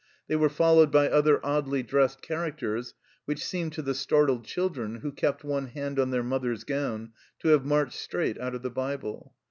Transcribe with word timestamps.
They 0.27 0.35
were 0.35 0.49
fol 0.49 0.77
lowed 0.77 0.91
by 0.91 1.11
other 1.11 1.39
oddly 1.45 1.83
dressed 1.83 2.23
characters, 2.23 2.95
which 3.25 3.45
seemed 3.45 3.73
to 3.73 3.83
the 3.83 3.93
startled 3.93 4.43
children, 4.45 5.01
who 5.01 5.11
kept 5.11 5.43
one 5.43 5.67
hand 5.67 5.99
on 5.99 6.09
their 6.09 6.23
mother's 6.23 6.63
gown, 6.63 7.11
to 7.37 7.49
have 7.49 7.65
marched 7.65 7.93
straight 7.99 8.39
out 8.39 8.55
of 8.55 8.63
the 8.63 8.71
Bible. 8.71 9.35